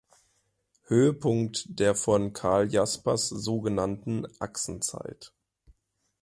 Höhepunkt 0.87 1.65
der 1.79 1.93
von 1.93 2.33
Karl 2.33 2.67
Jaspers 2.73 3.29
so 3.29 3.61
genannten 3.61 4.25
Achsenzeit. 4.39 5.31